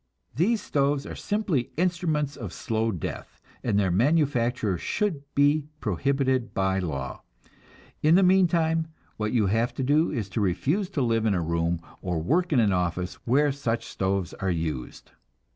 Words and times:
These 0.35 0.63
stoves 0.63 1.05
are 1.05 1.13
simply 1.15 1.69
instruments 1.77 2.35
of 2.35 2.53
slow 2.53 2.91
death, 2.91 3.39
and 3.63 3.77
their 3.77 3.91
manufacture 3.91 4.75
should 4.79 5.21
be 5.35 5.65
prohibited 5.79 6.55
by 6.55 6.79
law. 6.79 7.21
In 8.01 8.15
the 8.15 8.23
meantime, 8.23 8.87
what 9.17 9.31
you 9.31 9.45
have 9.45 9.75
to 9.75 9.83
do 9.83 10.09
is 10.09 10.27
to 10.29 10.41
refuse 10.41 10.89
to 10.89 11.03
live 11.03 11.27
in 11.27 11.35
a 11.35 11.41
room 11.43 11.81
or 12.01 12.15
to 12.15 12.23
work 12.23 12.51
in 12.51 12.59
an 12.59 12.73
office 12.73 13.13
where 13.25 13.51
such 13.51 13.85
stoves 13.85 14.33
are 14.33 14.49
used. 14.49 15.11